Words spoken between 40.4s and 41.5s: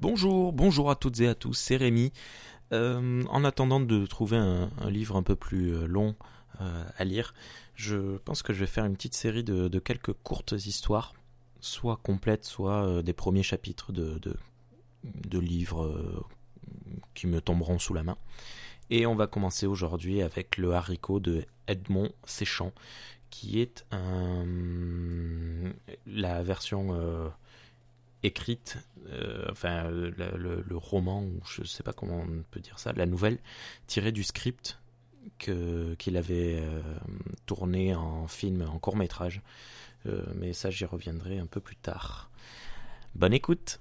ça, j'y reviendrai un